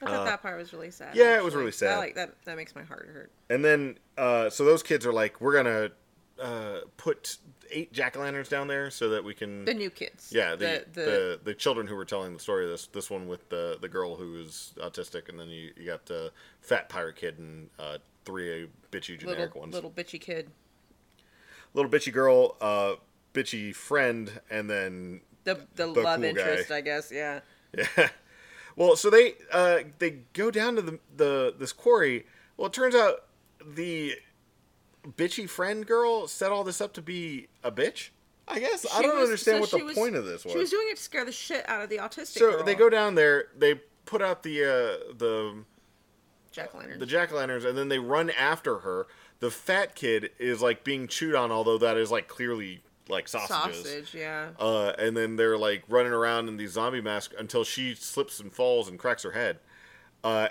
[0.02, 1.08] I thought that part was really sad.
[1.08, 1.94] Uh, yeah, it was really sad.
[1.94, 2.34] I like that.
[2.44, 3.30] That makes my heart hurt.
[3.50, 5.90] And then, uh, so those kids are like, we're gonna
[6.40, 7.36] uh, put
[7.70, 9.64] eight jack o' lanterns down there so that we can.
[9.64, 10.30] The new kids.
[10.32, 12.66] yeah, the the, the, the children who were telling the story.
[12.66, 16.06] This this one with the the girl who is autistic, and then you, you got
[16.06, 16.30] the
[16.60, 19.74] fat pirate kid and uh, three bitchy generic little ones.
[19.74, 20.50] little bitchy kid.
[21.74, 22.94] Little bitchy girl, uh,
[23.34, 26.40] bitchy friend, and then The the, The love cool guy.
[26.40, 27.10] interest, I guess.
[27.12, 27.40] Yeah.
[27.76, 28.08] Yeah.
[28.78, 32.26] Well, so they uh, they go down to the the this quarry.
[32.56, 33.24] Well, it turns out
[33.66, 34.14] the
[35.16, 38.10] bitchy friend girl set all this up to be a bitch.
[38.46, 40.52] I guess I don't was- understand so what the was- point of this was.
[40.52, 42.62] She was doing it to scare the shit out of the autistic so girl.
[42.64, 43.48] they go down there.
[43.58, 43.74] They
[44.06, 45.64] put out the uh, the
[46.52, 46.98] Jack Lantern.
[46.98, 49.06] the jack lanterns, and then they run after her.
[49.40, 53.78] The fat kid is like being chewed on, although that is like clearly like sausages.
[53.78, 54.14] Sausage.
[54.14, 54.50] Yeah.
[54.58, 58.52] Uh, and then they're like running around in these zombie masks until she slips and
[58.52, 59.58] falls and cracks her head.
[60.22, 60.48] Uh,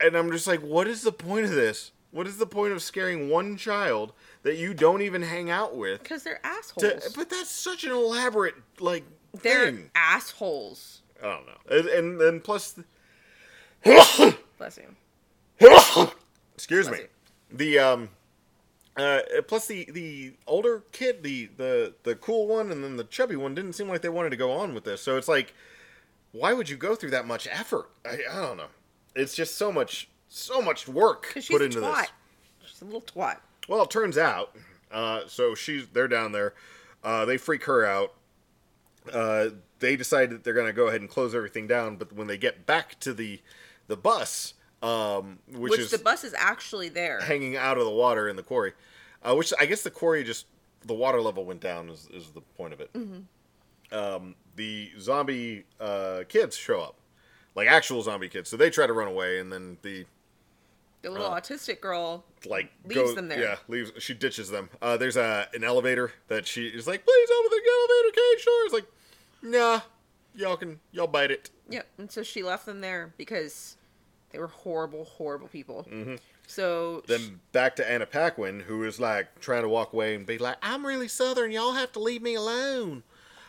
[0.00, 1.92] and I'm just like, what is the point of this?
[2.10, 6.02] What is the point of scaring one child that you don't even hang out with?
[6.02, 6.82] Because they're assholes.
[7.04, 9.04] To, but that's such an elaborate like
[9.42, 9.90] they're thing.
[9.94, 11.00] assholes.
[11.22, 11.78] I don't know.
[11.78, 12.78] And and, and plus,
[13.82, 14.96] Bless you.
[16.54, 17.08] excuse me, you.
[17.50, 18.08] the um.
[18.96, 23.36] Uh, plus the the older kid, the the the cool one, and then the chubby
[23.36, 25.00] one didn't seem like they wanted to go on with this.
[25.00, 25.54] So it's like,
[26.32, 27.88] why would you go through that much effort?
[28.04, 28.66] I, I don't know.
[29.14, 32.00] It's just so much so much work put a into twat.
[32.00, 32.10] this.
[32.66, 33.38] She's a little twat.
[33.68, 34.54] Well, it turns out,
[34.90, 36.52] uh, so she's they're down there.
[37.02, 38.12] Uh, they freak her out.
[39.10, 41.96] Uh, they decide that they're going to go ahead and close everything down.
[41.96, 43.40] But when they get back to the
[43.88, 47.20] the bus, um, which, Which, is the bus is actually there.
[47.20, 48.72] hanging out of the water in the quarry,
[49.22, 50.46] uh, which I guess the quarry just
[50.84, 52.90] the water level went down is, is the point of it.
[53.92, 56.96] Um, the zombie uh, kids show up,
[57.54, 58.48] like actual zombie kids.
[58.50, 60.06] So they try to run away, and then the
[61.02, 62.24] The little uh, autistic girl.
[62.46, 63.40] like Leaves go- them there.
[63.40, 63.92] Yeah, leaves.
[63.98, 64.70] She ditches them.
[64.80, 68.40] Uh, there's a an elevator that she is like, please open the elevator, Kate.
[68.40, 68.64] Sure.
[68.64, 68.86] It's like,
[69.42, 69.80] nah,
[70.34, 71.50] y'all can y'all bite it.
[71.68, 71.86] Yep.
[71.98, 73.76] And so she left them there because
[74.32, 75.86] they were horrible, horrible people.
[75.90, 76.16] Mm-hmm.
[76.46, 80.38] So Then back to Anna Paquin, who is like trying to walk away and be
[80.38, 81.52] like, I'm really southern.
[81.52, 83.04] Y'all have to leave me alone.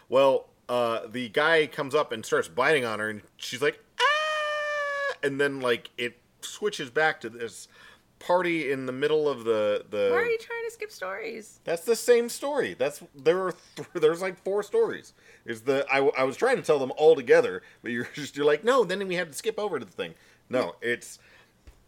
[0.09, 5.15] Well, uh, the guy comes up and starts biting on her, and she's like, ah,
[5.23, 7.67] and then like it switches back to this
[8.19, 10.09] party in the middle of the the.
[10.11, 11.59] why are you trying to skip stories?
[11.63, 12.73] That's the same story.
[12.73, 15.13] That's there are th- there's like four stories.
[15.45, 18.45] Is the I, I was trying to tell them all together, but you're just you're
[18.45, 18.83] like no.
[18.83, 20.13] Then we had to skip over to the thing.
[20.49, 21.19] No, it's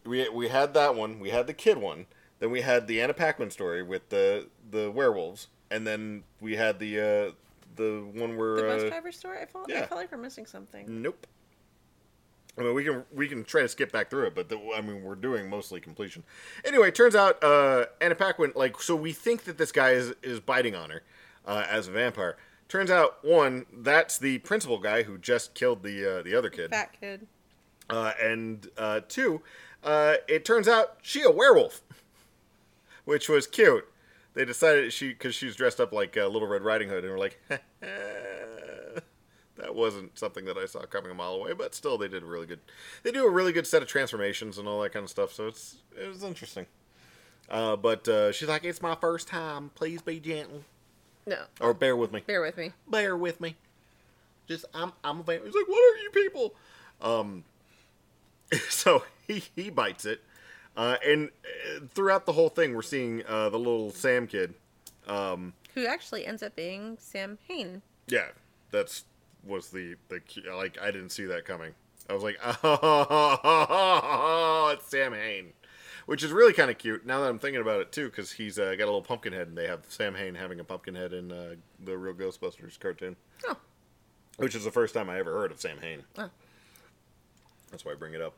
[0.05, 1.19] we we had that one.
[1.19, 2.05] We had the kid one.
[2.39, 6.79] Then we had the Anna Paquin story with the the werewolves, and then we had
[6.79, 7.31] the uh,
[7.75, 9.39] the one where The bus uh, driver story.
[9.39, 11.01] I felt, I felt like we're missing something.
[11.01, 11.27] Nope.
[12.57, 14.81] I mean, we can we can try to skip back through it, but the, I
[14.81, 16.23] mean, we're doing mostly completion.
[16.63, 20.39] Anyway, turns out uh, Anna Paquin, like, so we think that this guy is is
[20.39, 21.03] biting on her
[21.45, 22.37] uh, as a vampire.
[22.67, 26.71] Turns out, one, that's the principal guy who just killed the uh, the other kid,
[26.71, 27.27] Fat kid.
[27.89, 29.41] Uh, and uh, two,
[29.83, 31.81] uh, it turns out she a werewolf,
[33.05, 33.87] which was cute.
[34.33, 37.19] They decided she because she's dressed up like uh, Little Red Riding Hood, and we're
[37.19, 37.39] like,
[39.57, 41.53] that wasn't something that I saw coming a mile away.
[41.53, 42.59] But still, they did a really good.
[43.03, 45.31] They do a really good set of transformations and all that kind of stuff.
[45.31, 46.65] So it's it was interesting.
[47.49, 49.69] Uh, but uh, she's like, it's my first time.
[49.75, 50.63] Please be gentle
[51.27, 51.43] No.
[51.61, 52.71] or bear with me Bear with me.
[52.89, 53.55] bear with me.
[54.47, 55.45] Just I'm I'm a vampire.
[55.45, 56.55] He's like, what are you people?
[57.01, 57.43] Um,
[58.69, 60.21] so he he bites it,
[60.77, 64.53] uh, and uh, throughout the whole thing, we're seeing uh, the little Sam kid.
[65.07, 67.81] Um, Who actually ends up being Sam Hain.
[68.07, 68.27] yeah,
[68.71, 69.03] that's
[69.45, 71.73] was the the key- like I didn't see that coming.
[72.09, 75.53] I was like, oh, it's Samhain,
[76.05, 77.05] which is really kind of cute.
[77.05, 79.47] Now that I'm thinking about it too, because he's uh, got a little pumpkin head,
[79.47, 83.15] and they have Samhain having a pumpkin head in uh, the real Ghostbusters cartoon.
[83.47, 83.57] Oh.
[84.37, 86.03] which is the first time I ever heard of Samhain.
[86.17, 86.29] Oh.
[87.75, 88.37] That's why I bring it up.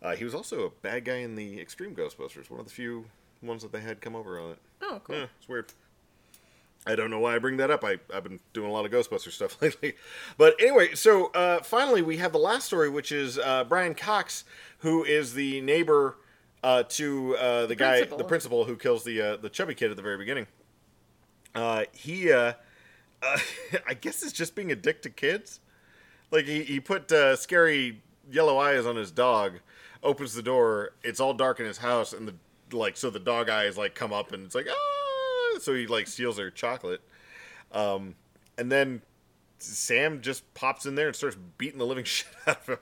[0.00, 3.06] Uh, he was also a bad guy in the Extreme Ghostbusters, one of the few
[3.42, 4.58] ones that they had come over on it.
[4.80, 5.16] Oh, cool.
[5.16, 5.72] Yeah, it's weird.
[6.86, 7.82] I don't know why I bring that up.
[7.82, 9.94] I, I've been doing a lot of Ghostbuster stuff lately.
[10.38, 14.44] But anyway, so uh, finally we have the last story, which is uh, Brian Cox,
[14.78, 16.16] who is the neighbor
[16.62, 18.18] uh, to uh, the, guy, principal.
[18.18, 20.46] the principal who kills the uh, the chubby kid at the very beginning.
[21.56, 22.52] Uh, he, uh,
[23.22, 23.38] uh,
[23.88, 25.58] I guess, is just being a dick to kids.
[26.30, 29.60] Like he, he put uh, scary yellow eyes on his dog,
[30.02, 30.92] opens the door.
[31.02, 32.34] It's all dark in his house, and the
[32.76, 35.58] like so the dog eyes like come up and it's like ah.
[35.60, 37.00] So he like steals her chocolate,
[37.72, 38.14] um,
[38.58, 39.02] and then
[39.58, 42.78] Sam just pops in there and starts beating the living shit out of him.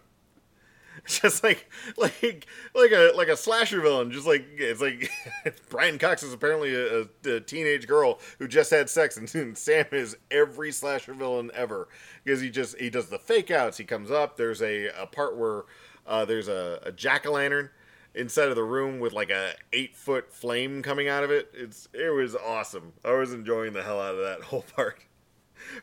[1.07, 5.11] Just like like like a like a slasher villain, just like it's like
[5.69, 9.87] Brian Cox is apparently a, a, teenage girl who just had sex, and, and Sam
[9.93, 11.89] is every slasher villain ever
[12.23, 13.77] because he just he does the fake outs.
[13.77, 14.37] He comes up.
[14.37, 15.65] There's a, a part where
[16.07, 17.71] uh, there's a, a jack o' lantern
[18.15, 21.51] inside of the room with like a eight foot flame coming out of it.
[21.53, 22.93] It's it was awesome.
[23.05, 25.01] I was enjoying the hell out of that whole part.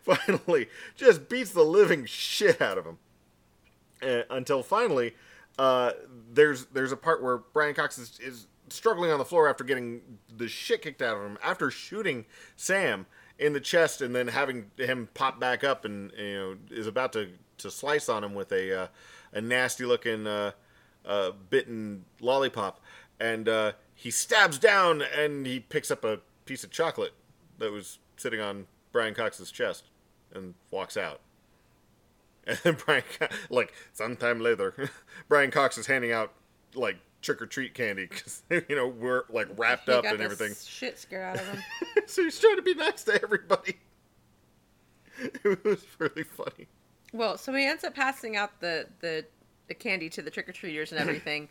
[0.01, 2.97] Finally, just beats the living shit out of him.
[4.01, 5.13] Uh, until finally,
[5.59, 5.91] uh,
[6.33, 10.01] there's there's a part where Brian Cox is, is struggling on the floor after getting
[10.35, 13.05] the shit kicked out of him after shooting Sam
[13.37, 17.13] in the chest and then having him pop back up and you know is about
[17.13, 18.87] to, to slice on him with a uh,
[19.33, 20.51] a nasty looking uh,
[21.05, 22.79] uh, bitten lollipop
[23.19, 27.13] and uh, he stabs down and he picks up a piece of chocolate
[27.59, 29.85] that was sitting on Brian Cox's chest
[30.33, 31.21] and walks out.
[32.47, 33.03] And then Brian,
[33.49, 34.89] like sometime later,
[35.27, 36.33] Brian Cox is handing out
[36.73, 40.53] like trick or treat candy because you know we're like wrapped He up and everything.
[40.65, 41.61] Shit scared out of him.
[42.07, 43.77] so he's trying to be nice to everybody.
[45.43, 46.67] It was really funny.
[47.13, 49.25] well, so he ends up passing out the the,
[49.67, 51.47] the candy to the trick or treaters and everything,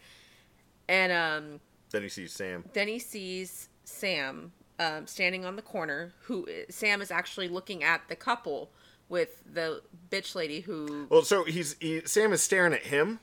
[0.88, 2.64] and um, Then he sees Sam.
[2.72, 6.12] then he sees Sam um, standing on the corner.
[6.22, 8.70] Who Sam is actually looking at the couple
[9.10, 13.20] with the bitch lady who Well, so he's he, Sam is staring at him,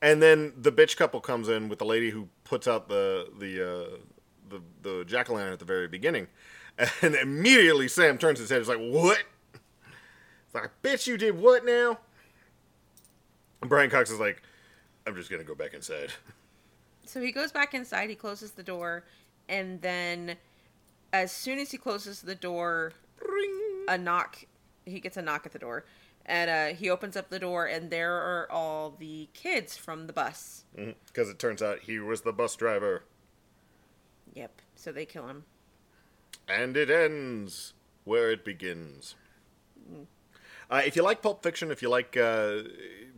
[0.00, 3.60] and then the bitch couple comes in with the lady who puts out the the
[3.62, 3.96] uh,
[4.48, 6.28] the the jack o' lantern at the very beginning,
[7.02, 8.58] and immediately Sam turns his head.
[8.58, 9.22] He's like, "What?"
[10.46, 11.98] It's like, "Bitch, you did what now?"
[13.60, 14.42] And Brian Cox is like,
[15.06, 16.12] "I'm just gonna go back inside."
[17.06, 19.04] So he goes back inside, he closes the door,
[19.46, 20.36] and then
[21.12, 22.92] as soon as he closes the door,
[23.88, 24.46] a knock,
[24.84, 25.84] he gets a knock at the door.
[26.26, 30.12] And uh, he opens up the door, and there are all the kids from the
[30.14, 30.64] bus.
[31.06, 33.04] Because it turns out he was the bus driver,
[34.32, 34.62] Yep.
[34.74, 35.44] So they kill him.
[36.48, 39.14] and it ends where it begins.
[40.70, 42.62] Uh, if you like Pulp Fiction, if you like uh,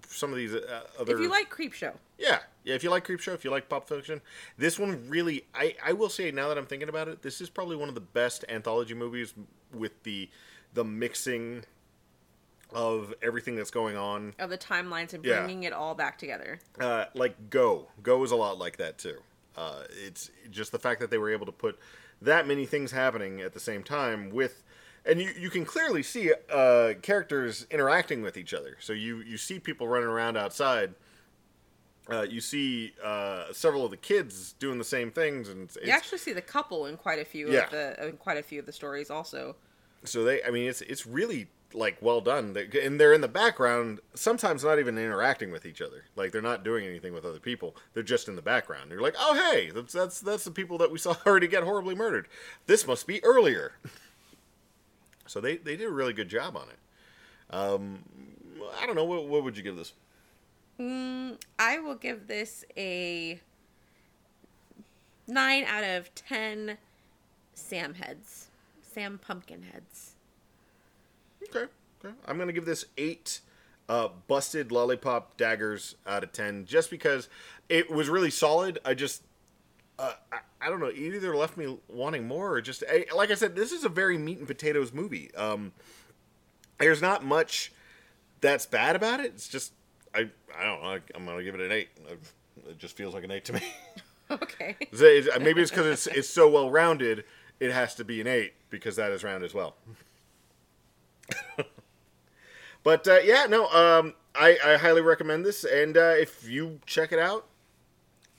[0.09, 2.75] some of these uh, other, If you like Creepshow, Yeah, yeah.
[2.75, 4.21] If you like Creepshow, if you like Pulp Fiction,
[4.59, 7.49] this one really, I, I will say now that I'm thinking about it, this is
[7.49, 9.33] probably one of the best anthology movies
[9.73, 10.29] with the
[10.75, 11.65] the mixing
[12.73, 14.35] of everything that's going on.
[14.39, 15.39] of the timelines and Yeah.
[15.39, 16.59] bringing it all back together.
[16.79, 19.19] Uh, like Go, Go is a lot like that too.
[19.57, 21.79] Uh, it's just the fact that they were able to put
[22.21, 24.63] that many things happening at the same time with.
[25.07, 28.77] And you, you can clearly see uh, characters interacting with each other.
[28.81, 30.95] So you, you see people running around outside.
[32.09, 35.91] Uh, you see uh, several of the kids doing the same things, and it's, You
[35.91, 37.65] actually see the couple in quite a few Yeah.
[37.65, 39.57] of the in quite a few of the stories also.
[40.05, 40.43] so they.
[40.45, 43.99] I mean, it's it's really like well done, They- and they're in the background.
[44.15, 46.05] Sometimes not even interacting with each other.
[46.15, 47.75] Like they're not doing anything with other people.
[47.93, 48.93] They're just in the background.
[48.93, 51.97] You're like, oh hey, that's that's that's the people that we saw already get horribly
[51.97, 52.29] murdered.
[52.67, 53.73] This must be earlier.
[55.27, 56.79] so they they did a really good job on it.
[57.55, 58.05] Um,
[58.81, 59.93] I don't know what what would you give this?
[60.79, 63.41] I will give this a
[65.27, 66.79] nine out of ten
[67.55, 68.49] Sam heads.
[68.83, 70.15] Sam pumpkin heads.
[71.45, 71.71] Okay.
[72.05, 72.15] Okay.
[72.27, 73.41] I'm gonna give this eight
[73.89, 77.29] uh, busted lollipop daggers out of ten, just because
[77.69, 78.79] it was really solid.
[78.85, 79.23] I just,
[79.99, 83.31] uh, I, I don't know, it either left me wanting more or just, I, like
[83.31, 85.35] I said, this is a very meat and potatoes movie.
[85.35, 85.73] Um,
[86.79, 87.73] there's not much
[88.41, 89.27] that's bad about it.
[89.27, 89.73] It's just,
[90.17, 90.89] I, I don't know.
[90.89, 91.89] I, I'm gonna give it an eight.
[92.69, 93.61] It just feels like an eight to me.
[94.29, 94.77] Okay.
[95.41, 97.25] Maybe it's because it's it's so well rounded.
[97.61, 99.77] It has to be an eight because that is round as well.
[102.83, 107.13] but uh, yeah, no, um, I, I highly recommend this, and uh, if you check
[107.13, 107.47] it out,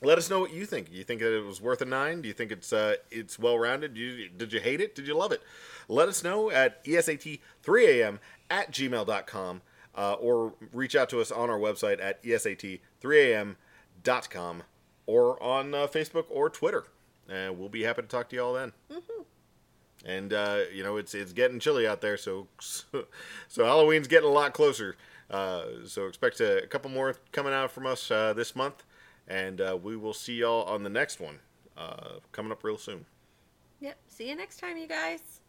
[0.02, 0.92] let us know what you think.
[0.92, 2.22] You think that it was worth a nine?
[2.22, 3.94] Do you think it's uh, it's well rounded?
[3.94, 4.94] Did you, did you hate it?
[4.94, 5.42] Did you love it?
[5.88, 8.20] Let us know at E esat3am
[8.50, 9.62] at gmail.com
[9.98, 13.56] uh, or reach out to us on our website at E esat3am
[15.06, 16.86] or on uh, Facebook or Twitter.
[17.28, 18.72] And we'll be happy to talk to you all then.
[20.06, 24.32] And uh, you know it's it's getting chilly out there, so so Halloween's getting a
[24.32, 24.96] lot closer.
[25.30, 28.84] Uh, so expect a, a couple more coming out from us uh, this month,
[29.28, 31.40] and uh, we will see y'all on the next one
[31.76, 33.06] uh, coming up real soon.
[33.82, 33.98] Yep.
[34.08, 35.42] See you next time, you guys.